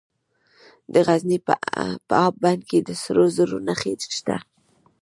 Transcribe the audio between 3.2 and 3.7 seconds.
زرو